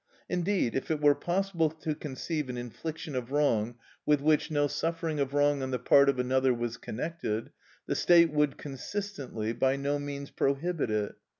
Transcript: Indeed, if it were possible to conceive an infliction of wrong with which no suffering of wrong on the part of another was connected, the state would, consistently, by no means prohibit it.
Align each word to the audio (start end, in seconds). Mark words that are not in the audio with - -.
Indeed, 0.27 0.73
if 0.73 0.89
it 0.89 0.99
were 0.99 1.13
possible 1.13 1.69
to 1.69 1.93
conceive 1.93 2.49
an 2.49 2.57
infliction 2.57 3.13
of 3.15 3.31
wrong 3.31 3.75
with 4.03 4.19
which 4.19 4.49
no 4.49 4.65
suffering 4.65 5.19
of 5.19 5.35
wrong 5.35 5.61
on 5.61 5.69
the 5.69 5.77
part 5.77 6.09
of 6.09 6.17
another 6.17 6.55
was 6.55 6.75
connected, 6.77 7.51
the 7.85 7.93
state 7.93 8.31
would, 8.33 8.57
consistently, 8.57 9.53
by 9.53 9.75
no 9.75 9.99
means 9.99 10.31
prohibit 10.31 10.89
it. 10.89 11.13